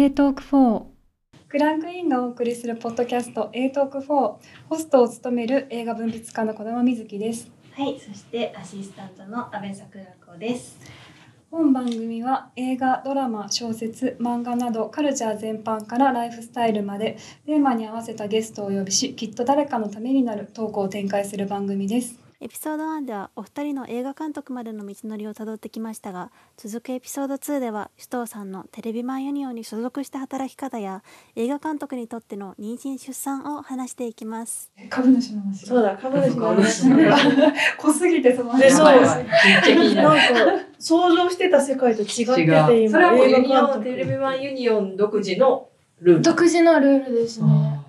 [0.00, 0.84] A トーク4
[1.48, 4.38] クランクインがお送りするポッドキャスト A トーク4ホ
[4.76, 7.50] ストを務める映画文筆家の小玉瑞希です。
[7.72, 10.78] はい、そしてアシスタントの阿部桜子です。
[11.50, 31.02] 本番組は映画ドラマ小説漫画などカルチャー全般からライフスタイルまでテーマに合わせたゲストをお呼びしきっと誰かのためになるトークを展開する番組ですエピソード1ではお二人の映画監督までの道のりをたどってきましたが続くエピソード2では首藤さんのテレビマンユニオンに所属した働き方や
[31.34, 34.70] 映画監督にとっての妊娠出産を話していきます。
[34.88, 35.66] 株主の話。
[35.66, 36.86] そうだ、株主の話。
[37.76, 38.84] 濃すぎてそのでそう。
[38.86, 39.16] なんか、
[40.78, 42.88] 想像してた世界と違ってて、違今、う。
[42.88, 45.68] それはもうユニオン、テレビマンユニオン独自の
[46.00, 46.22] ルール。
[46.22, 47.46] 独自のルールですね。
[47.50, 47.84] あ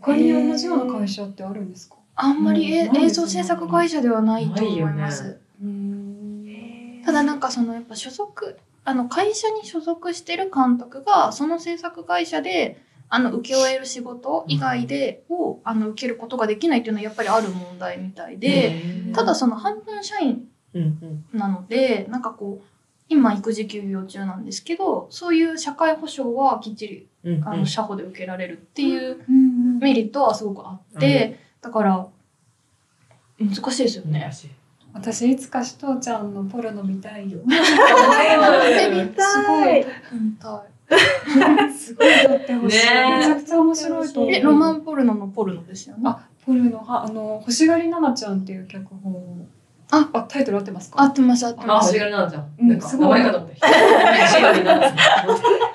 [0.00, 1.96] 他に同じような会社ってあるんですか？
[2.16, 5.22] あんまりえうん映像制作会社ではないと思います。
[5.22, 7.02] ないようん。
[7.04, 18.82] ただなんかそのやっぱ所属あの会社に所属してる監督がその制作会社であの請け負える仕事以外でをあの受けることができないっていうのはやっぱりある問題みたいで、
[19.14, 20.48] ただその半分社員。
[21.32, 22.64] なのでなんかこう
[23.08, 27.08] 今育児休業中なんですけどそういう社会保障はきっちり
[27.44, 32.06] あの社保で受けられるっていううんメリットはすごくあって、だから
[33.40, 34.30] 難しいですよね。
[34.92, 37.64] 私いつかしとうちゃんのポルノ見たいよ 見たい。
[41.74, 46.02] すごい撮ってほしい、めちゃくちゃ面白いと思うロマンポルノのポルノですよね。
[46.04, 49.46] あポルノはあの星狩り奈々ちゃんっていう脚本を
[49.90, 51.02] ああタイトル合ってますか？
[51.02, 51.98] 合ってます合ってあ、ます星。
[51.98, 52.46] がりなのちゃん。
[52.60, 53.66] うんなんかすごい名前かと思った。
[54.26, 54.94] 星がりなのちゃん。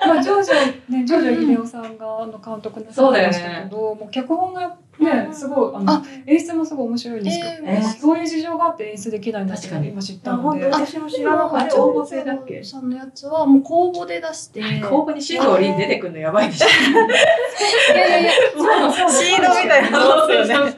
[0.08, 0.54] まあ、ジョージョ、
[0.92, 10.66] ね、ジョージョ秀夫さんがあの監督なさってましたけど、もう脚本がね、すごい、あのあ演出もすごい面白いんですけど、えーそういう事情があって演出できないんだって確かに今知ったあ、ので。
[10.66, 11.84] 私も知らなかあれった。
[11.84, 14.60] 応募制だっけさんのやつはもう公募で出して。
[14.80, 16.66] 公募にシードリン出てくるのやばいでしょ。
[16.68, 20.76] いやいやいや、シードみたいなもんですよね。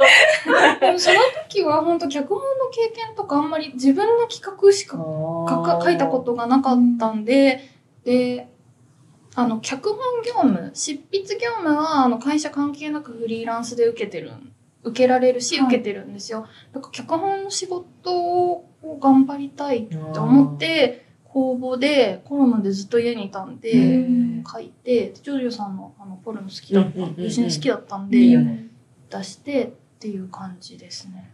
[0.80, 1.18] でもその
[1.48, 7.60] 時は本当脚本の経験とかあんまり自分の企画しか書か書いたことがなかったんで、
[8.04, 8.48] で、
[9.34, 16.46] あの、脚本業務、執筆業務は、あの、会社関係なくフリーランスで受けてるん、受けられるし、はい受けてるんですよ。
[16.72, 17.84] だから、脚本の仕事
[18.14, 18.68] を
[19.00, 28.18] 頑張りたいって思って、公募で、コロナでずっと家にいたんで、うん書いて、ジョジョさんのあの、ポルノ好きだった、うんうんうん好きだったんで。
[29.12, 31.30] 出してっていう感じですね。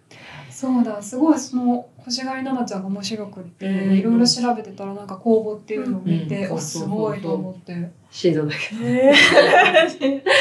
[0.51, 7.91] そうだ、すごいその星狩り奈々ちゃんが面白くって、うんいろいろ調べてたらなんか公募っていうのを見て、うんおすごいと思って。
[8.11, 9.15] シードだけえ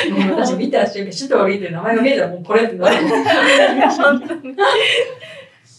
[0.10, 0.18] ど。
[0.18, 2.98] もう私見た瞬間、シードリンって名前が見えたらもうこれってなる。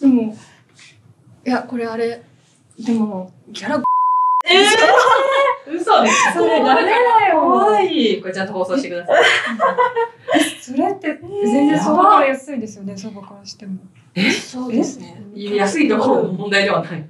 [0.01, 0.35] でも、
[1.45, 2.23] いや、これあれ、
[2.79, 3.83] でも、ギャラ、
[5.71, 6.33] 嘘です。
[6.35, 8.21] それダメだよ怖い。
[8.21, 9.25] これちゃんと放送してください。
[10.61, 13.79] それって全然相場から安いですよね、相場からしても。
[14.41, 15.23] そうですね。
[15.35, 17.05] 安いところの問題ではない。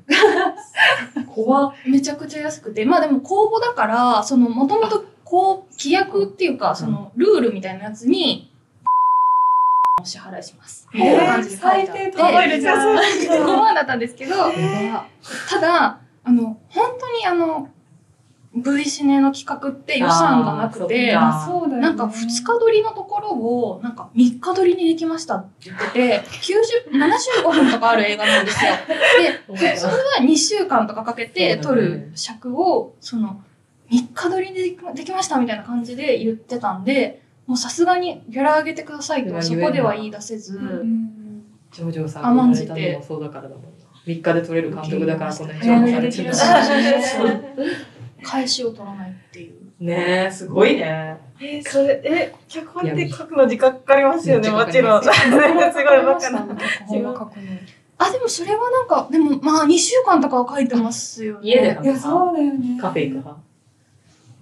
[1.27, 1.73] 怖っ。
[1.87, 8.53] めちゃくちゃ安くて、まあでも公募だから、その、もともと、こう、規約っていうか、その、ルールみたいなやつに、
[10.01, 10.89] お支払いします。
[10.93, 11.93] みたいな感じで書いてあって。
[11.93, 12.75] 最低高いですよ
[13.39, 14.35] そこまでだったんですけど、
[15.49, 17.69] ただ、あの、本当にあの、
[18.63, 21.79] V シネの企画って予算がなくて、あーあ、そうだよね。
[21.81, 28.73] なんか2日撮りのところを、なんか3日撮りにできましたって言ってて、90、75分とかある映画なんですよ。
[29.57, 33.43] で、普通は2週間とかかけて撮る尺を、その、
[33.91, 41.15] 3日撮りにできできましたみたいな感じで言ってたんで、もうさすがにギャラ上げてくださいと、そこでは言い出せず、うん
[41.71, 42.67] ジョジョさん甘んがじて。
[42.69, 43.69] 生まれたのもそうだからだもんな。
[44.07, 47.03] 3日で撮れる監督だからこんなに早め評価にできるされてる
[48.31, 49.55] 返しを取らないっていう。
[49.81, 51.17] ねえ、すごいね。
[51.41, 55.03] ー、それ、え、脚本って書くの時間かかりますよね、もちろん。
[55.05, 55.15] すごい
[56.05, 56.47] バカな。
[58.01, 61.41] あ、でもそれはなんか、でもまあ2週間とかは書いてますよね。
[61.43, 62.79] 家でいや、そうだよね。
[62.81, 63.41] カフェ行く派？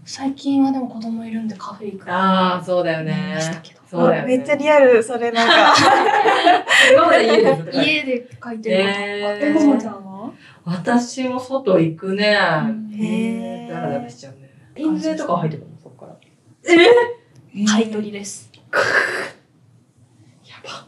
[0.09, 3.81] 最近はでも子供いるんでカフェ行くああ、そうだよねましたけど。
[3.91, 4.37] そうだよね。
[4.39, 5.75] めっちゃリアル、それなんか。
[6.93, 10.16] 今まで家で書いて家で書いてることとかええ、ーももちゃんは？
[10.69, 12.25] 私も外行くね。
[12.25, 14.51] へーダラダラしちゃうね。
[14.77, 16.17] 印税とか入ってくるのそっから。
[17.73, 18.51] 買い取りです。
[20.45, 20.87] やば。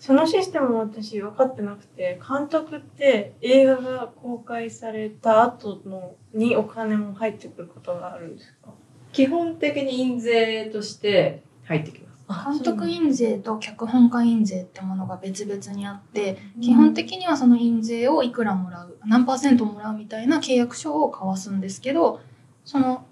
[0.00, 8.70] そのシステムも私分かってなくて、監督って映画が公開された後のにお金も入ってくることがあるんですか？
[9.12, 12.09] 基本的に印税として入ってきます。
[12.32, 22.20] 監督印税と脚本家印税ってものが別々にあって、基本的にはその印税をいくらもらう、何パーセントもらうみたいな契約書を交わすんですけど、
[22.64, 23.04] その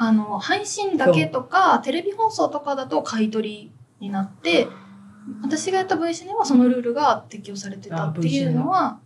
[0.00, 4.68] あの、配信だけとか、テレビ放送とかだと買い取りになって、
[5.42, 9.00] 私がやった V シネはそのルールが適用されてたっていうのは、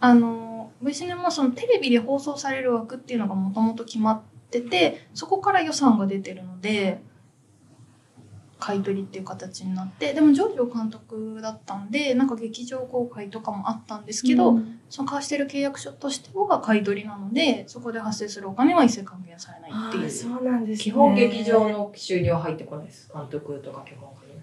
[0.00, 7.02] あの、V シネもそのテレビで放送される枠っていうのがもともと決まってて、そこから予算が出てるので、
[8.58, 20.10] 買い取りっていう形になって、でもジョージオ監督だったんで、なんか劇場公開とかもあったんですけど、うんその交わしてる契約書としては買い取りなので、そこで発生するお金は一切還元されないっていう。
[20.10, 20.84] そうなんですね。
[20.84, 23.10] 基本劇場の収入は入ってこないです。
[23.12, 24.40] 監督とか脚本家に。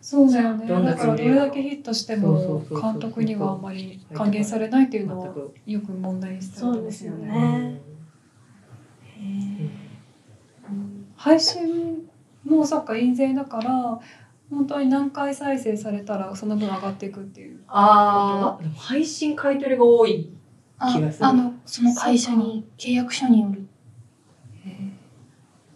[0.00, 0.66] そうだよね。
[0.66, 5.34] だからどれだけヒットしても監督にはあんまり還元されないっていうのは。
[5.66, 7.80] よく問題にしてそうですよね
[11.16, 12.08] 配信
[12.46, 13.98] もそっか印税だから
[14.50, 17.60] 本当に何回再生されたらその分上がっていくっていう。
[17.68, 20.30] ああ、でも配信買い取りが多い。
[20.78, 23.66] あ気がするあの、その会社に、契約書による。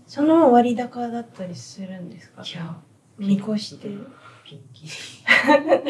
[0.07, 2.43] その割高だったりするんですか？
[2.43, 2.77] いや、
[3.19, 3.89] 見越して。
[4.45, 4.89] ピンキー。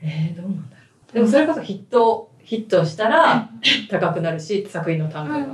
[0.00, 1.14] えー、どうなんだろう。
[1.14, 3.50] でもそれこそヒット、ヒットしたら
[3.90, 5.46] 高くなるし、作品の単価が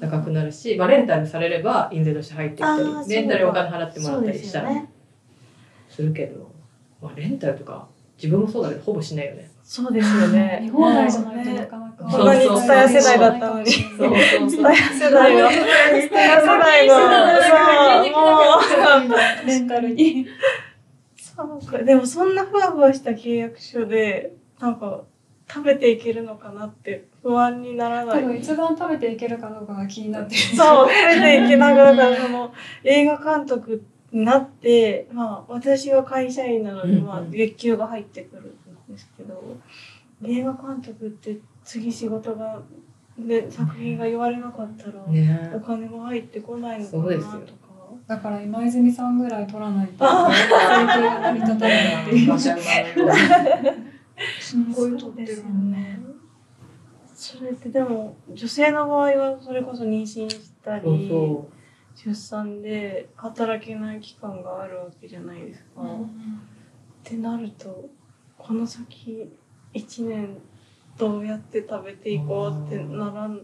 [0.00, 4.70] 高くなるし、まあレンタルされれば印税として入ってきたり、レンタルお金払ってもらったりしたら
[5.88, 6.50] するけど、
[7.00, 9.50] まあレンタルとか自分もそうだけどほぼしないよね。
[9.62, 10.60] そうですよね。
[10.62, 12.04] 見放題じゃないとなかなか。
[12.04, 14.10] こんなに蔦屋世代だったのにそうそう
[14.48, 17.00] 蔦屋世代の、蔦屋世代の、そ
[19.04, 20.26] う、もう、レンタルに。
[21.16, 21.78] そうか。
[21.78, 25.02] でもそんなふわふわした契約書で、なんか、
[25.48, 28.22] 食べていけるのかなって不安にならない。
[28.22, 30.40] 多分一番食べていけるかどうかが気になってる。
[30.40, 32.52] そう、食べていけながら、だからその、
[32.82, 33.82] 映画監督
[34.12, 38.56] になって、まあ、私は会社員なので、まあ、月給が入ってくる
[38.90, 39.58] んですけど、
[40.24, 42.60] 映画監督って次仕事が、
[43.18, 47.64] で、作品が言われなかったら、ねお金も入ってこないのかなとか。
[48.06, 52.34] だから今泉さんぐらい取らないとあ生計が成り立たないっていう。
[54.44, 55.78] すんごいそうですよ取ってるもんね。
[55.78, 56.00] ね。
[57.14, 61.48] それってでも、女性の場合はそれこそ妊娠したり、そ
[61.94, 65.82] 出産で働けない期間があるわけじゃないですか。
[65.82, 65.86] っ
[67.04, 67.88] てなると
[68.36, 69.30] この先
[69.74, 70.38] 1年
[70.96, 73.40] どうやって食べていこうってならん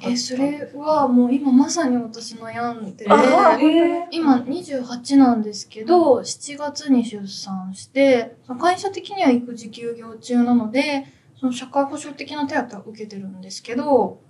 [0.00, 11.06] え、それはもう今まさに私悩んで、あえ今28なんですけど、7月に出産して、会社的には育児休業中なので、
[11.38, 14.20] その社会保障的な手当は受けてるんですけど、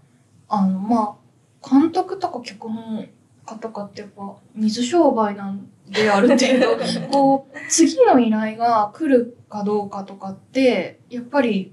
[0.49, 1.19] あの、ま
[1.63, 3.07] あ、監督とか脚本
[3.45, 6.79] 家とかってやっぱ水商売なんである程度、
[7.13, 11.73] こう、次の依頼が来るかどうかとかって、やっぱり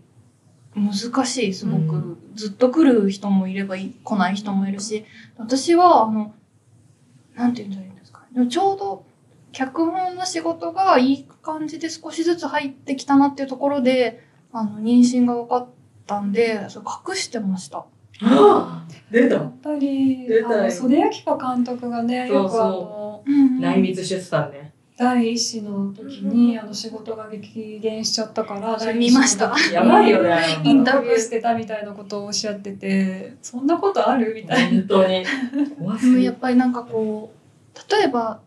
[0.75, 1.95] 難しい、すごく。
[1.95, 2.17] うん。
[2.35, 5.05] ずっと来る人もいればい来ない人もいるし、
[5.37, 6.33] 私は、あの、
[7.35, 8.27] なんて言うんだろうんですかね。
[8.33, 9.05] でもちょうど、
[9.51, 15.67] 脚本の仕事がいい感じで少しずつ入ってきたなっていうところで、あの、妊娠が分かっ
[16.05, 17.85] たんで、それ隠してました。
[19.11, 19.35] 出た。
[19.35, 20.59] やっぱり出たよ。
[20.59, 23.23] あの袖明子監督がねよくあの
[23.59, 29.55] 内密出産ね第一子の時にあの仕事が激減しちゃったから見ました。
[29.71, 30.37] やばいよね。
[30.65, 34.33] インタビュー隠してたみたいなことをおっしゃっててそんなことある？
[34.35, 34.79] みたいな。
[34.81, 35.25] 本当に。
[35.79, 38.41] 怖すでもぎやっぱりなんかこう、例えば、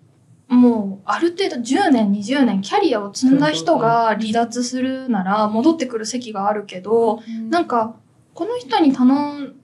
[0.48, 7.94] もうある程度10年、20年キャリアを積んだ人が離脱するなら戻ってくる席があるけど、なんか、
[8.34, 9.54] この人に頼ん、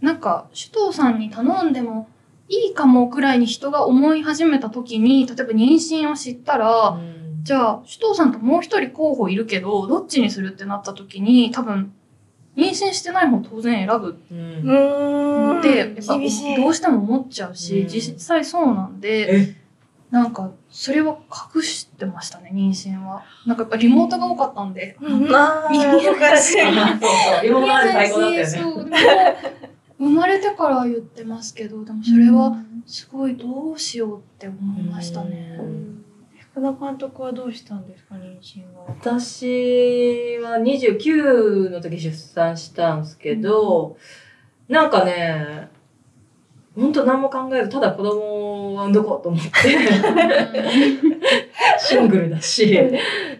[0.00, 2.08] なんか、首藤さんに頼んでも
[2.48, 7.42] いいかもくらいに人が思い始めた時に、例えば妊娠を知ったら、うん。
[7.42, 11.92] じゃあ、首藤さんともう一人候補いるけど、どっちにするってなった時に、多分、
[12.56, 14.12] 妊娠してない方当然選ぶ。
[14.12, 16.24] って、やっぱど
[16.68, 17.88] うしても思っちゃうし、うん。
[17.88, 19.56] 実際そうなんで、え？
[20.10, 21.18] なんか、それは
[21.54, 23.24] 隠してましたね、妊娠は。
[23.46, 24.96] なんかやっぱリモートが多かったんで。
[25.00, 25.34] うん。
[25.34, 27.46] あー見えない昔そうそう。
[27.46, 28.46] 今まで最高だったよね。
[28.46, 28.98] そう、でも
[29.98, 32.52] 生まれてからは言ってますけど、でもそれは
[32.86, 35.58] すごいどうしようって思いましたね。
[36.52, 38.84] 福田監督はどうしたんですか妊娠は。
[38.88, 43.96] 私は29の時出産したんですけど、
[44.68, 45.68] なんかね、
[46.74, 49.50] ほんと何も考えず、ただ子供を産んどこうと思って、
[51.78, 52.80] シングルだし、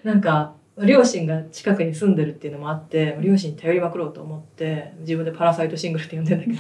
[0.05, 6.57] なんか、両親が近くに住んでるっていうのもあって、両親に頼りまくろうと思って、自分でパラサイトシングルって呼んでんだけど。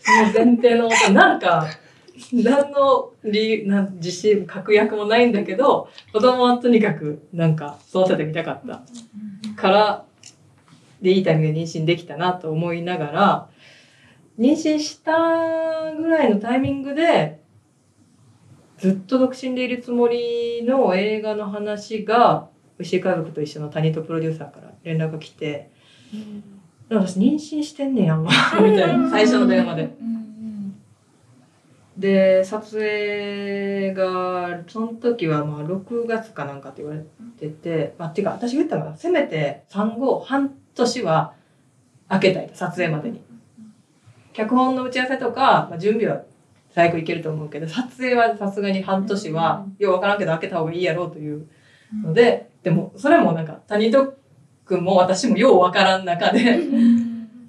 [0.00, 1.66] その前提のもと、なんか、
[2.32, 8.82] 何の理由、なん自信、確約もないんだけど、子供はとにかく、なんか、育ててみたかった
[9.56, 10.04] から、
[11.00, 13.48] で、いいタイミングで妊娠できたなと思いながら、
[14.38, 17.40] 妊娠したぐらいのタイミングで、
[18.80, 25.70] ずっと独身でいるつもりの映画の話が、牛井家族と一緒の谷とプロデューサーから連絡が来て、
[26.88, 29.82] 私妊娠してんねやん、 みたいな、最初の電話で。
[29.82, 30.20] うんうん
[32.00, 37.04] で、撮影が、その時はまあ6月かなんかって言われ
[37.38, 41.34] てて、まあ、っていうか私言ったのが、せめて産後半年は
[42.08, 43.20] 開けたいと、撮影までに。
[44.32, 46.22] 脚本の打ち合わせとか、まあ、準備は
[46.74, 51.46] 最悪いけると思うけど、撮影はさすがに半年は、ようわからんけど開けた方がいいやろうという
[52.04, 54.14] ので、でも、それもなんか、谷戸
[54.64, 56.60] くんも私もようわからん中で、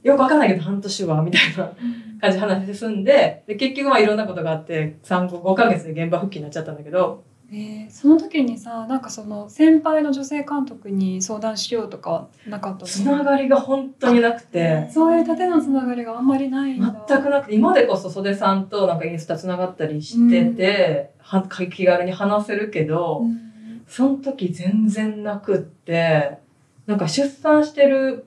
[0.04, 1.72] よくわかんないけど半年は、みたいな
[2.20, 7.92] 感じで話進んで、で、結局まあいろんなことがあって、産後5ヶ月で現場復帰になっちゃったんだけど、えー。
[7.92, 12.88] その時にさなんかその先輩の女性監督に相談しようとかなかったの？
[12.88, 16.82] つながりが本当になくて、そういう縦のつながりがあんまりない全
[17.22, 23.52] くなくて、今でこそ袖さんとなんかインスタつながったりしてて、は気軽に話せるけど、うん。
[23.88, 26.38] その時全然なくって、
[26.86, 28.26] なんか出産してる、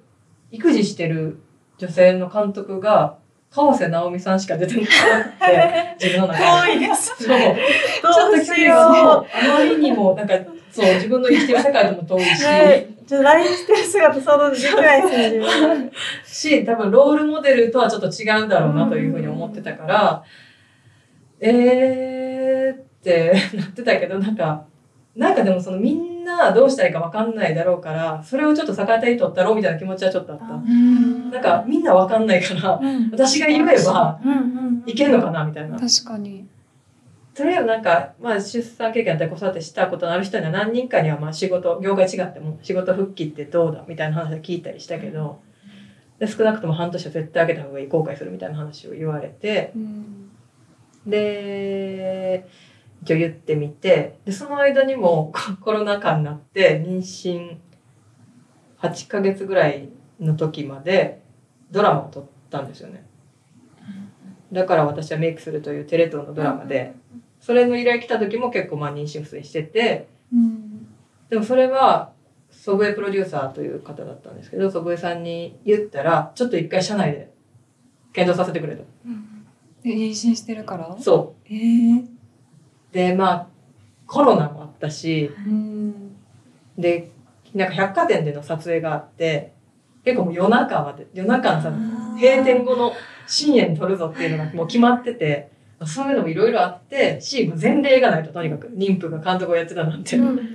[0.51, 1.41] 育児してる
[1.79, 3.17] 女性の監督が、
[3.55, 4.93] 川瀬直美さんしか出てなくて、
[6.05, 6.73] 自分の中で。
[6.73, 7.39] 遠いですそう。
[7.39, 10.35] ちょっと距離がそう、あまりにも、なんか、
[10.73, 15.91] そう、自分の生きてる世界とも遠いし、ねちょっと LINE してる姿想像できないですね。
[16.25, 20.23] し、多分ロールモデルとはちょっと違うだろうなというふうに思ってたから、
[21.39, 24.65] えーってなってたけど、なんか、
[25.15, 26.14] なんかでもそのみんな
[26.55, 30.47] どうしたらいいかわかんないだろうから、それをちょっと逆手に取ったろうみたいな気持ちはちょっとあった。
[30.47, 33.11] うんなんかみんなわかんないから、うん。
[33.11, 33.73] 私が言えば
[34.87, 35.79] いけるのかなみたいな。
[35.79, 36.47] 確かに。
[37.35, 45.41] とりあえずなんか、まあ出産経験やったり子育てしたことのある人には何人かにはまあ仕事、業界違っても仕事復帰ってどうだみたいな話を聞いたりしたけど、
[46.21, 50.31] で少なくとも半年は絶対あげた方がいい、後悔するみたいな話を言われて、うん。
[51.07, 52.47] で、
[53.05, 57.57] 一応言ってみて、で、その間にもコ コロナ禍になって妊娠
[58.81, 59.89] 8ヶ月ぐらい
[60.21, 61.21] の時まで
[61.71, 63.05] ドラマを撮ったんですよね。
[64.53, 66.95] だから私はメイクするというテレ東のドラマで、
[67.41, 70.87] それの依頼来た時も結構まあ妊娠不遂してて、うん
[71.31, 72.13] でもそれは
[72.51, 77.31] 祖父江プロデューサーという方だったんですけど、祖父江さんに言ったら、ちょっと一回社内で
[78.13, 78.85] 検討させてくれと。
[79.83, 80.97] で妊娠してるから？
[81.01, 81.47] そう。
[81.53, 82.14] えー
[82.95, 83.47] で、まあ、
[84.07, 86.17] コロナもあったし、うん
[86.79, 87.11] で、
[87.55, 89.53] なんか百貨店での撮影があって、
[90.05, 91.71] 結構もう夜中まで、夜中のさ、
[92.17, 92.93] 閉店後の
[93.27, 95.51] 深夜に撮るぞっていうのがもう決まってて、
[95.87, 100.17] そういうのもいろいろあって、し、前例がないと、とにかく、妊婦が監督をやってたなんて。
[100.17, 100.47] だ確か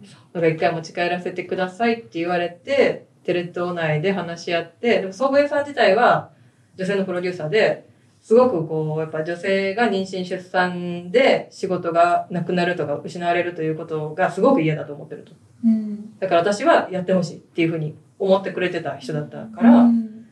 [0.00, 0.08] に。
[0.08, 6.30] から一回持ち帰らせてくださいって言われて、テレ東内で話し合って、でも、総武衛さん自体は
[6.76, 7.85] 女性のプロデューサーで、
[8.26, 15.32] すごくこう、やっぱ女性が妊娠出産で仕事がなくなるとか失われるということがすごく嫌だと思ってると。
[15.64, 20.26] うんだから私はやってほしいっていうふうに思ってくれてた人だったから、うん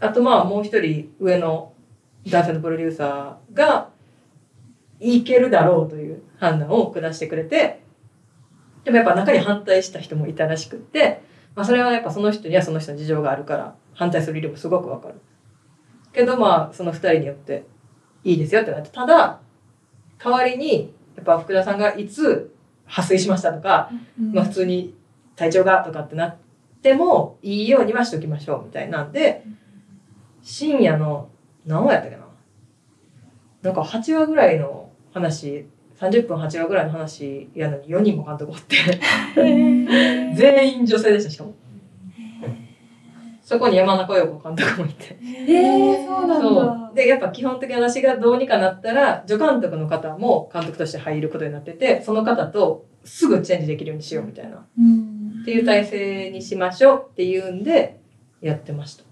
[0.00, 1.72] あとまあもう一人上の
[2.28, 3.88] 男性のプロデューサーが
[5.00, 7.80] いけるだろうという判断を下してくれて、
[8.84, 11.22] でもやっぱ中に反対した人もいたらしくって、
[11.56, 15.14] まあそれはやっぱその人にはその人の事情があるから反対する理由もすごくわかる。
[16.18, 17.64] けどまあその二人によって
[18.24, 19.38] いいですよってなって、ただ
[20.18, 22.52] 代わりにやっぱ福田さんがいつ
[22.86, 23.88] 破水しましたとか、
[24.20, 24.94] うんまあ普通に
[25.36, 26.36] 体調がとかってなっ
[26.82, 29.44] てもいいようにはしときましょうみたいなんで、
[30.42, 31.28] 深夜の
[31.64, 32.24] 何話やったっけな？
[33.62, 35.66] なんか8話ぐらいの話、
[36.00, 38.76] 30分8話ぐらいの話やのに4人も監督おって、
[40.34, 41.54] 全員女性でした、しかも。
[43.48, 45.16] そこに山中陽子監督もいて。
[45.22, 46.94] えー、そうなんそだう。
[46.94, 54.66] で、やっぱ基本的に私がどうにかなったら、助監督の方も監督として入ることになってて、その方とすぐチェンジできるようにしようみたいな。
[54.78, 58.00] うんっていう体制にしましょうっていうんで、
[58.42, 59.04] やってました。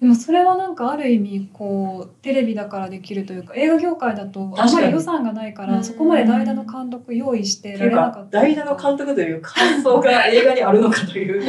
[0.00, 5.84] でもそれはなんかある意味こうテレビだからできるというか映画業界だとあんまり予算がないからうん。
[5.84, 8.40] そこまで代打の監督用意してられなかっ、た。
[8.40, 11.42] 代打の監督という感想が映画にあるのかという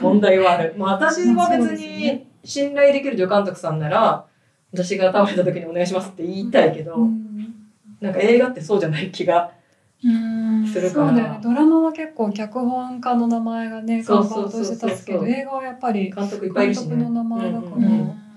[0.00, 0.74] 問題はある。
[0.76, 4.24] まあ私は別に信頼できる助監督さんなら、
[4.72, 7.54] 私が倒れた時にお願いしますって言いたいけど、うん。
[8.00, 9.57] なんか映画ってそうじゃない気がうん
[10.00, 11.08] するから。
[11.08, 16.96] そうだよねドラマは結構脚本家の名前がね看板として立つけど映画はやっぱり監督いっぱいいるしね。
[16.96, 18.28] 監督の名前だからうんうんうん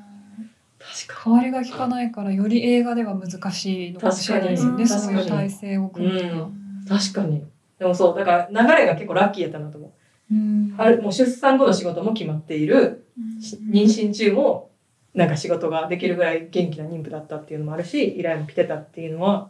[0.82, 6.34] 確か代わりが効かないからより映画では難しいのかもしれないですよね確かにそういう体制を組むとか。
[6.34, 6.42] に。
[6.88, 7.44] 確かに。
[7.78, 9.92] でもそう、だから流れが結構ラッキーやったなと思う。
[10.34, 13.06] うんもう出産後の仕事も決まっている、
[13.42, 14.70] し妊娠中も
[15.14, 19.50] なんか仕事ができるぐらい元気な妊婦だったっていうのもあるし依頼も来てたっていうのは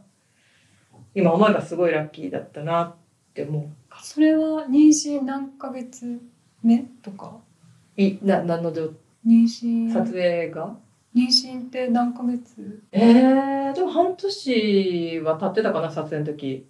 [1.13, 2.96] 今思えばすごいラッキーだったなっ
[3.34, 3.65] て思う
[4.03, 6.20] それは妊娠何ヶ月
[6.63, 7.38] 目とか？
[7.98, 8.91] いな何の状
[9.25, 9.94] 妊娠？
[9.94, 10.75] 撮影が？
[11.13, 12.82] 妊娠って何ヶ月？
[12.91, 16.65] えー、でも半年は経ってたかな撮影の時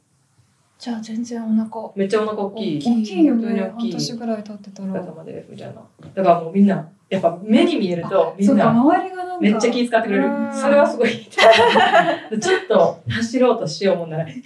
[0.81, 1.91] じゃあ全然お腹。
[1.95, 2.79] めっちゃお腹大きい。
[2.79, 3.71] 大きいよね。
[3.77, 3.91] 大きい。
[3.91, 4.89] 半年ぐらい経ってたら。
[4.89, 5.51] お疲れ様です。
[5.51, 5.81] みたいな。
[6.15, 10.25] だからもうみんなやっぱ目に見えるとみんかなめっちゃ気遣ってくれる。
[10.25, 10.51] うん。
[10.51, 11.09] それはすごい。
[11.29, 14.41] ちょっと走ろうとしようもんなら「走ら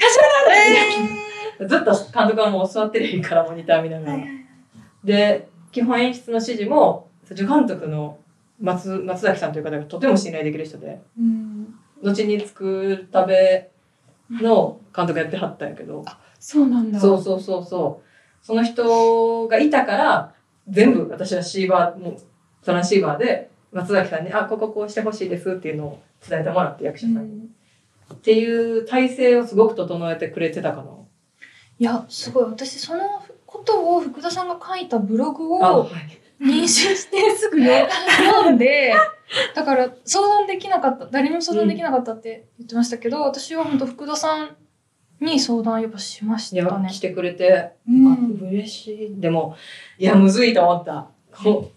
[0.50, 4.20] ない!」ずっと監督はもう座ってるいいからモニター見ながら。
[5.06, 8.18] で基本演出の指示も助監督の
[8.60, 11.00] 松松崎さんという方がとても信頼できる人で。
[11.18, 11.74] うん。
[12.04, 13.70] 後に作るたべ
[14.30, 16.04] の監督やってはったんやけど
[16.48, 17.00] そうなんだ。
[17.00, 18.46] そうそうそうそう。
[18.46, 20.34] その人がいたから
[20.70, 22.18] 全部私はシーバーもう
[22.64, 27.50] トランシーバーで松崎さんに「あこここうしてほしいです」っていうのを伝えてもらって役者さんに、
[28.14, 30.92] っていう体制をすごく整えてくれてたかな。
[31.80, 32.44] いや、すごい。
[32.46, 35.90] 私、そのことを福田さんが書いたブログを
[36.40, 38.94] 妊娠してすぐ読んで、
[39.56, 44.56] だから相談できなかった、誰にも相談できなかったって言ってましたけど、私は本当福田さん
[45.26, 46.90] に相談やっぱしましたね。
[46.90, 47.00] 来。
[47.00, 48.14] てくれて、うん。
[48.14, 48.18] あ
[48.50, 49.20] 嬉しい。
[49.20, 49.58] でも
[49.98, 51.10] いやむずいと思った。
[51.36, 51.76] こう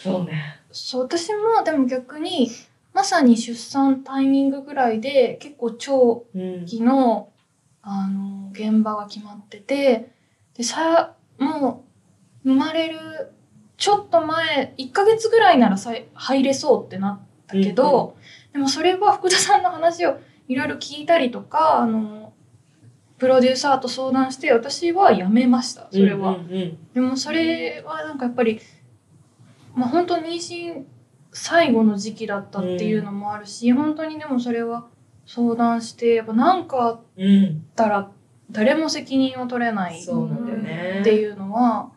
[0.00, 0.60] そうね。
[0.72, 2.50] そう、私もでも逆に、
[2.94, 6.64] まさに出産タイミングぐらいで結構長うん。
[6.64, 7.28] 期の、
[7.82, 10.10] あの、現場が決まってて、
[10.56, 11.84] で、さ、も
[12.44, 12.98] う、生まれる、
[13.76, 18.16] ちょっと前、1ヶ月ぐらいならさ入れそうってなったけど、
[18.52, 20.18] でもそれは福田さんの話を
[20.50, 22.32] いろいろ聞いたりとか、あの、
[23.18, 26.30] プロデューサーと相談して、私はやめました、それは。
[26.30, 28.60] うんうんでもそれはなんかやっぱり、
[29.76, 30.84] まあ本当に妊娠
[31.32, 34.88] 最後の時期だったっていうのもあるし、本当にでもそれは
[35.24, 38.10] 相談して、やっぱなんかあっうんうんたら
[38.50, 40.04] 誰も責任を取れないっ
[41.04, 41.92] ていうのは、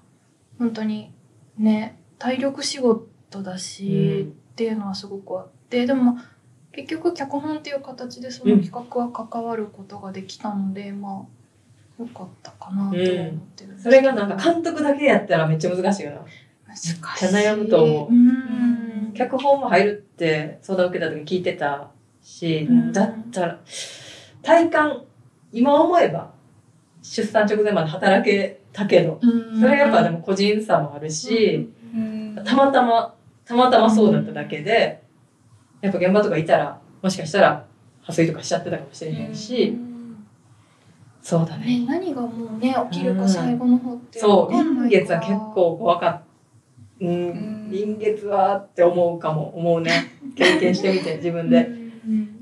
[0.59, 1.11] 本当に
[1.57, 4.29] ね、体力仕事だし、うん。
[4.29, 6.32] っていうのはすごくあって、でもまあ
[6.73, 11.25] 結局脚本っていう形でその企画は関わることができたので、ま
[11.99, 13.83] あ、よかったかなとは思ってるんです。
[13.83, 16.17] それがなんか監督だけやったらめっちゃ難しいよな。
[16.67, 16.99] 難しい。
[16.99, 18.11] ちゃ悩むと思う。
[18.11, 19.13] うん。
[19.13, 21.91] 脚本も入るって相談受けた時聞いてた
[22.23, 22.91] し、うん。
[22.91, 23.59] だったら
[24.41, 25.03] 体感
[25.51, 26.31] 今思えば
[27.03, 29.61] 出産直前まで働けたけどうん。
[29.61, 32.41] それやっぱでも個人差もあるし、うん。
[32.43, 33.13] たまたま
[33.45, 35.02] たまたまそうだっただけで
[35.83, 37.65] やっぱ現場とかいたらもしかしたら
[38.01, 39.77] 破水とかしちゃってたかもしれへんし、
[41.21, 41.79] そうだね。
[41.79, 45.19] ね、何がもうね起きるうんか最後の方ってそうわかんな臨いから。
[45.19, 46.23] 月は結構怖かった。
[47.01, 47.71] うん、うん。
[47.71, 49.91] 臨月はって思うかも思うね。
[50.35, 51.65] 経験してみて自分で。
[51.67, 51.83] うん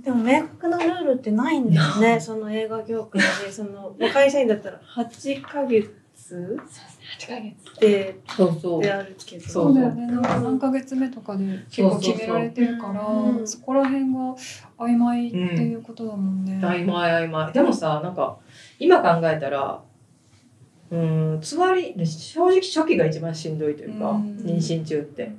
[0.01, 3.51] でも明確なルールってないんだよね、 その映画業界で。
[3.51, 6.00] その、もう会社員だったら8ヶ月8ヶ
[6.31, 7.55] 月？
[7.79, 8.81] で、そうそう。
[8.81, 9.43] であるけど。
[9.43, 9.75] そそう。
[9.75, 10.07] だよね。
[10.07, 13.47] なんか何ヶ月目とかで結構決められてるからうん。
[13.47, 14.35] そこら辺が
[14.77, 16.59] 曖昧っていうことだもんね。
[16.61, 17.53] 曖昧曖昧。
[17.53, 18.37] でもさなんか
[18.79, 19.81] 今考えたら
[20.89, 24.37] うーんつわり正直初期が一番しんどいというか、うん。
[24.37, 25.31] 妊娠中って。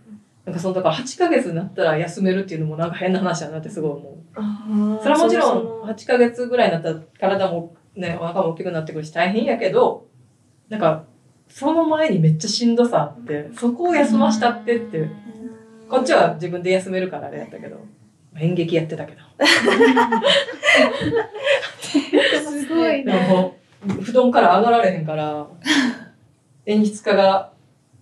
[0.44, 5.00] なんかそのだから8ヶ月になったら休めるっていうのもなんか変な話だなってすごい思う。
[5.00, 5.94] それはもちろんその。
[5.94, 10.08] 8ヶ月ぐらいになったら体もねお腹も大きくなってくるし大変やけど
[10.72, 11.04] なんか
[11.50, 15.06] その前にめっちゃしんどさあってそこを休ましたってって
[15.86, 17.76] こっちは自分で休めるからあれやったけど
[18.38, 19.18] 演劇やってたけど。
[21.82, 23.58] すごいでもも
[23.98, 25.46] う布団から上がられへんから
[26.64, 27.52] 演出家が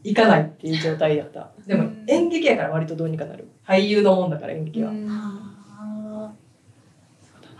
[0.04, 1.50] 行かないっていう状態やった。
[1.66, 2.04] でもうん。
[2.06, 3.48] 演劇やから割とどうにかなる。
[3.66, 4.92] 俳優のもんだから演劇は、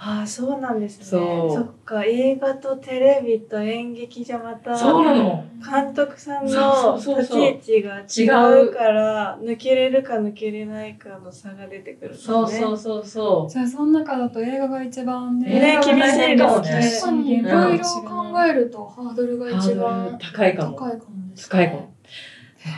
[0.01, 1.05] ーあー、そうなんですね。
[1.05, 5.45] そっか、映画とテレビと演劇じゃまた、そうなの。
[5.61, 7.29] 監督さんその立
[7.63, 12.35] ち位置が違うから、抜けれるか抜けれないかの差が出てくるんですね。
[12.35, 20.79] そうそうそうそじゃあその中だと映画が一番ね厳しいですね確かにいろいろうん考えるとハードルがう一番高いかも。
[20.79, 21.95] 高いかもです高いかも。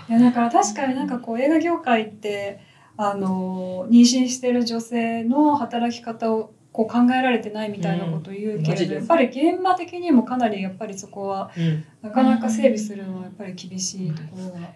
[0.09, 2.61] いやだから確かになんかこう映画業界って
[2.97, 11.85] あの妊娠してる女性の働き方をこう考えられてないみたいなことを言うけれど、やっぱり現場的にもかなりやっぱりそこはうん。
[12.03, 14.69] なかなか整備するのはやっぱり厳しいところが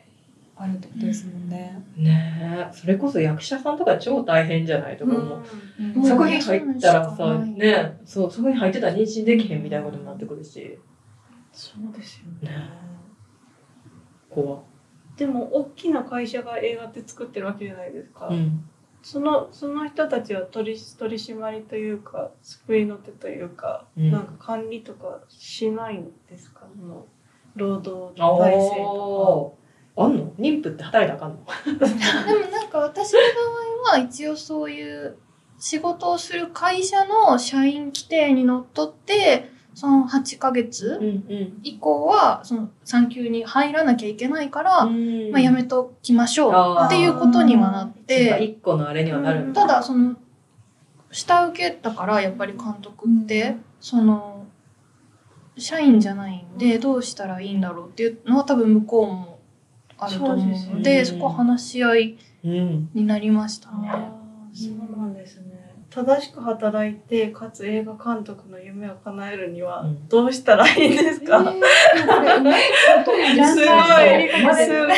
[0.57, 1.83] あるってことですもんね。
[1.97, 2.77] ねえ。
[2.77, 5.43] それこそ役者さんとか超大変じゃないとか思う、
[5.81, 6.01] うん。
[6.03, 6.07] ん。
[6.07, 10.79] そこに入ったらさねそうそこに入ってたら妊娠できへんみたいなことになってくるし。
[11.53, 12.55] そうですよね。
[12.55, 12.69] ね
[14.29, 14.63] 怖。
[15.17, 18.69] でも大きな会社が映画って作ってるわけじゃないですか、うん
[19.09, 24.11] そのその人たちは取り取り締まりというか救いの手というか、うん。
[24.11, 26.63] なんか管理とかしないんですか？
[26.75, 27.07] その
[27.55, 30.33] 労働体制とおーあんの？
[30.41, 31.45] 妊婦って働いたらあかんの？
[32.27, 33.21] でもなんか私の
[33.85, 35.17] 場合は一応そういう
[35.61, 45.31] 仕事をする会社の社員規定にのっとってその8ヶ月うん以降はその産休に入らなきゃいけないから、うん。
[45.31, 50.17] まあ、やめときましょうっていうことにはなっ一て個のあれにはなるただその
[51.13, 54.47] 下請けだからやっぱり監督って、その
[55.59, 59.39] 社員じゃないんでどうしたらいいんだろうっていうのは多分向こうも
[59.99, 63.91] あると思うのでそこ話し合いうんになりましたね。
[64.55, 70.09] そうなんですね正しく働いてかつ映画監督の夢を叶えるにはうん。
[70.09, 72.63] どうしたらいいんですか、えーでもこれうまい。
[73.05, 73.67] こといらすごい。
[73.67, 74.43] 生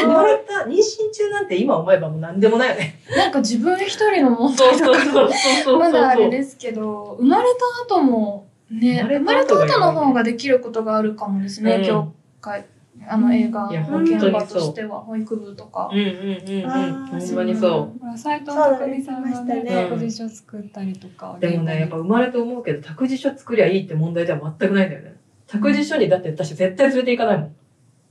[0.07, 3.01] まれた妊娠中なんて今思えばもう何でもないよね。
[3.17, 7.49] なんか自分一人の問題だからまだあれですけど生まれ
[7.89, 11.83] た後もね生生ままれた後の方ができることがあるかもですね、うん。
[11.83, 12.67] 業界
[13.11, 15.91] あの映画の現場としては保育部とか。
[15.93, 17.07] うんうんうんうん。
[17.07, 19.89] ほんまにそほら斉藤匠さんがね。
[19.89, 25.17] 託児所作ったりとかうでもねやっぱ生まれて思うけど託児所作りゃいいって問題では全くないんだよね。
[25.47, 27.57] 託児所にだって私絶対連れて行かないもん。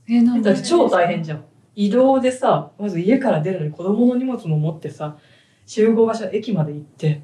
[0.08, 0.50] えなんで？
[0.50, 1.44] だって超大変じゃん。
[1.74, 5.16] 移動でさまず家から出るのに子供の荷物も持ってさ
[5.64, 7.22] 集合場所駅まで行って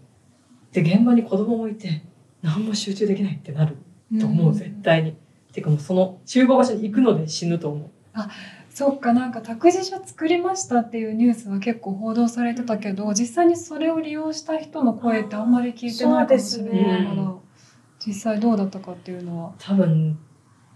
[0.71, 2.05] で現場に子供もいて
[2.43, 3.77] 何も集中できないってなる
[4.21, 5.17] と思う、絶対に
[5.55, 7.91] てかもうその集合場所に行くので死ぬと思う。
[8.71, 17.29] そっかなんか託児所作りましたっていうニュースは結構報道されてたけど実際にそれを利用した人の声ってあんまり聞いてないかもしれないから、ね
[18.07, 19.55] 実際どうだったかっていうのは？
[19.59, 20.19] 多分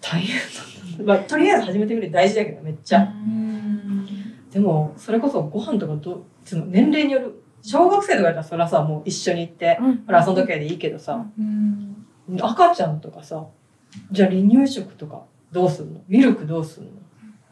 [0.01, 4.07] 大変だったまあとりあえず始めてみる大事だけどめっちゃ、うん。
[4.51, 12.07] でもそれこそご飯とかどうその年齢による小学生とかやったらそれはさもう一緒に行ってほら遊んどけでいいけどさ、うん。
[12.41, 13.47] 赤ちゃんとかさ
[14.11, 16.01] じゃあ離乳食とかどうすんの？
[16.09, 16.91] ミルクどうすんの？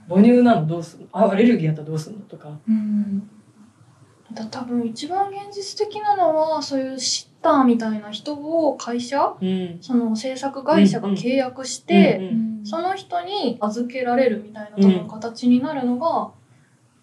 [0.09, 1.07] 母乳なのどうすんの？
[1.13, 2.59] あアレルギーやったらどうすんのとか。
[2.69, 3.31] うん。
[4.33, 9.79] だ多分一番現実的なのはそういうシッターみたいな人を会社うん。
[9.81, 12.67] その制作会社が契約して、うん。
[12.67, 16.33] その人に預けられるみたいな多分形になるのが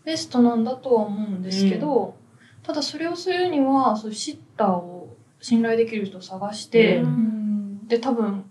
[0.03, 2.17] ベストなんだとは思うんですけど、
[2.61, 7.05] ただそれをするにはそういうシッターを信頼できる人を探して、うん。
[7.05, 7.87] うん。
[7.87, 8.43] で多分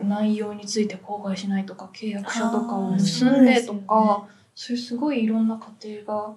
[0.00, 6.34] 内容について口外しないとか契約書とかを結んでとかそういうすごいいろんな過程が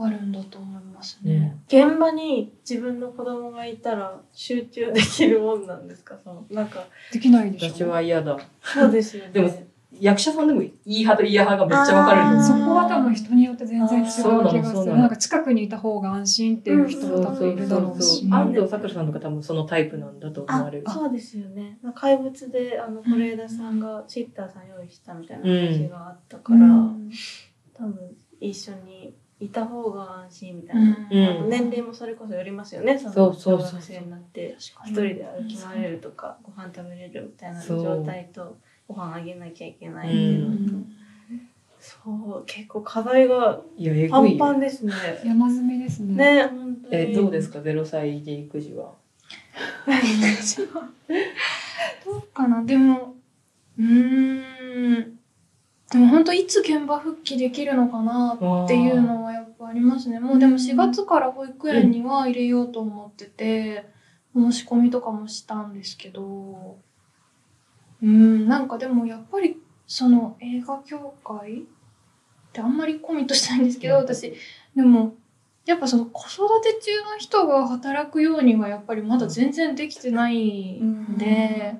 [0.00, 1.40] あるんだと思いますね。
[1.40, 1.56] ね。
[1.66, 6.16] 現場に自分の子供がいたら集中できるもんなんですか？
[6.22, 7.68] そのなんかできないでしょ。
[7.74, 8.38] 私は嫌だ。
[8.62, 9.30] そうですよね。
[9.32, 9.52] でも
[9.90, 14.06] 役者さんでもいい派と嫌派がめっちゃ分かれるそこは多分人によって全然違う
[14.50, 14.96] 気がする。
[14.96, 18.28] なんか近くにいた方が安心っていう人も多分いるだろうし。
[18.30, 20.84] 安藤サクラさんとか多分そのタイプなんだと思われる。
[20.86, 21.78] あそうですよね。
[21.94, 27.10] 怪物であの是枝さんがシッターさん用意したみたいな話があったから、うん。
[27.72, 31.48] 多分一緒にいた方が安心みたいな、うん。
[31.48, 32.98] 年齢もそれこそよりますよね。
[32.98, 33.68] そのそうそうそう。
[33.68, 40.78] 小学生になって一人で歩き回れるとかご飯食べれるみたいなそう状態とご飯あげなきゃいけないっていうの。
[40.80, 40.86] と、
[41.78, 43.60] そう結構課題が
[44.10, 44.92] パンパンですね。
[45.24, 46.14] 山積みですね。
[46.16, 47.02] ね本当に。
[47.02, 48.94] えどうですか？0歳児育児は。
[52.04, 52.64] どうかな？
[52.64, 53.14] でも
[53.78, 55.18] うーん。
[55.90, 60.20] でも本当いつ現場復帰できるのかなっていうのはやっぱありますね。
[60.20, 63.86] もうでも4月から保育園には入れようと思ってて、
[64.34, 66.78] 申し込みとかもしたんですけど
[68.02, 71.64] うーんなんかでもやっぱりその映画業界っ
[72.52, 74.00] てあんまりコミットしたいんですけどうん。
[74.02, 74.34] 私。
[74.76, 75.14] でも
[75.66, 81.74] やっぱその子育て中の人が働くようにはやっぱりまだ全然できてないんで、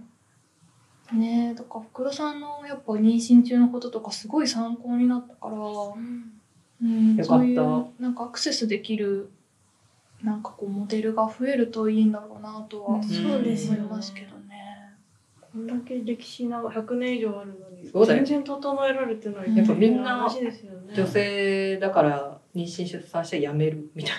[1.12, 9.30] ねえだから福田さんのやっぱ妊娠中のこととかすごい参考になったから、うん、よかったそういうなんかアクセスできる
[10.22, 14.37] なんかこうモデルが増えるといいんだろうなとはうんそうですよね思いますけどね。
[15.52, 20.28] こんだけ歴史が100年以上あるのに全然整えられてないやっぱみんな
[20.94, 24.12] 女性だから妊娠出産して辞めるみたい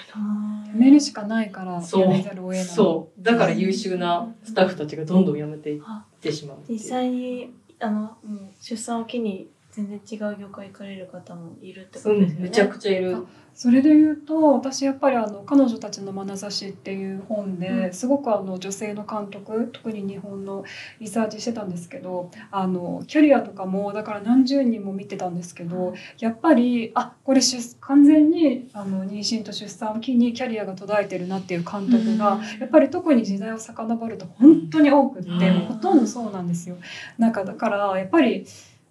[0.71, 2.07] 辞めるしかないからそう。
[2.07, 2.65] 辞めざるを得なない。
[2.65, 3.21] そう。
[3.21, 5.81] だから優秀なスタッフたちがどんどん辞めていっ
[6.21, 6.61] てしまうう。
[6.69, 8.17] 実際にあのもう
[8.61, 12.43] 出産を機に全然違う業界行かれる方もいるってこうんとですよね。
[12.45, 13.25] めちゃくちゃいる。
[13.53, 20.63] それで言うと私やっぱりあの「彼女たちの眼差し」っていう本で、うんすごくあの女性の監督特に日本の
[20.99, 36.77] リサーチしてたんですけどあのキャリアとかもだから何十人も見てたんですけどやっぱりあこれ出完全にあの妊娠と出産を機にキャリアが途絶えてるなっていう監督が、やっぱり特に時代を遡ると本当に多くって、ほとんどそうなんですよ。
[37.17, 38.45] なんかだからやっぱり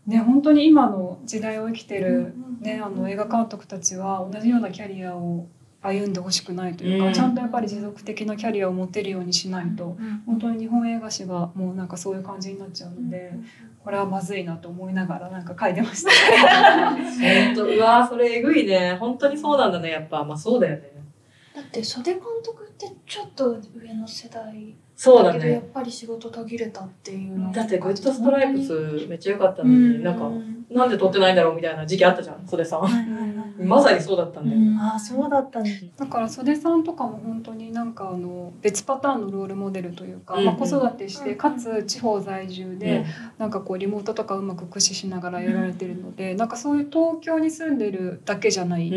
[0.08, 5.46] ね本当に今の時代を生きてる、ね、あの映画監督たちは同じようなキャリアを
[5.80, 13.32] 歩んでほしくないというか、うんちゃんとやっぱり持続的なキャリアを持てるようにしないと本当に日本映画史がもうなんかそういう感じになっちゃうので、
[13.84, 16.10] これはまずいなと思いながらなんか書いてました。
[16.90, 18.96] 本当うわーそれえぐいね。
[18.98, 20.92] 本当にそうなんだねやっぱまあそうだよね。
[21.60, 25.70] だって袖監督ってちょっと上の世代そうだだけどやっね。
[25.74, 30.30] ぱり仕事途切れたっていうのだってグッドストライプスめっちゃ良かったのに、なんか
[30.70, 32.82] なんで撮ってないんだろうみたいな時期あったじゃん岨手さん。
[33.60, 34.60] まさにそうだったんだよ。
[34.80, 35.84] ああそうだったんです。
[35.96, 43.04] だから岨手さんとかも本当になんかあの別パターンのロールモデルというか、うんまあ、子育てして、うんかつ地方在住で、
[43.36, 48.94] なんかこうリモートとかうまく駆使しながらやられてるので、なんかそういう東京に住んでるだけじゃない、う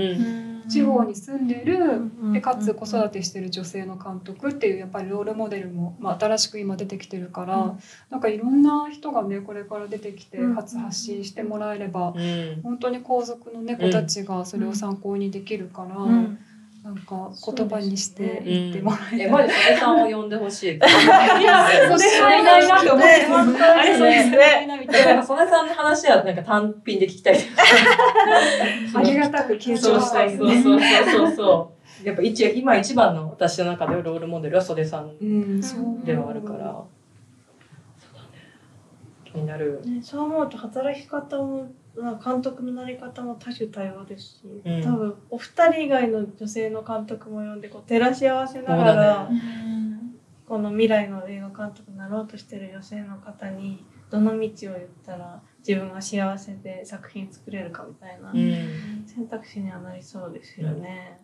[0.47, 1.77] ん地方に住んでる、
[2.21, 7.79] うんでかつ子育てしてる女性の監督っていうやっぱりロールモデルも、まあ、新しく今出てきてるから、うん。
[8.09, 10.55] なんかいろんな人がねこれから出てきて、うん。
[10.55, 12.61] かつ発信してもらえれば、うん。
[12.63, 16.39] 本当に皇族の猫たちがそれを参考にできるから、うん
[16.83, 20.75] なんか言葉にして言ってもらえたえら、マジ袖さんを呼んでほしい。
[20.77, 27.37] 今 それ最大なって思ってね本当ですねあれそれ最大なみたいななんか袖さんの話はなんか単品で聞きたい。
[28.95, 30.35] ありがたく継そうそう承したい。
[30.35, 31.71] そうそうそうそ
[32.03, 32.07] う。
[32.07, 35.15] やっぱ一今一番の私の中でのロールモデルは袖さん
[36.03, 36.57] ではあるから。
[36.59, 38.27] そうだね。
[39.31, 39.81] 気になる。
[39.85, 49.41] ね、そう思うと働き方もまあ監督のなり方も多種多様ですし、うん多分お二人以外の女性の監督も呼んでこう照らし合わせながら、ね
[50.51, 59.05] この未来の映画監督になろうとしてる女性の方にどの道を言ったら自分が幸せで作品作れるかみたいなうん。
[59.07, 61.21] 選択肢にはなりそうですよね。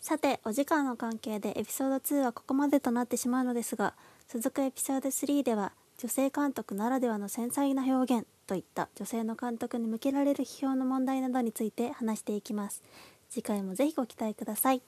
[0.00, 3.94] さてお時間の関係でエピソード2はここまでとなってしまうのですが
[4.28, 12.82] 続くエピソード3では女性監督ならではの繊細な表現といった女性の監督に向けられる批評の問題などについて話していきます。
[13.28, 14.82] 次回もぜひご期待ください。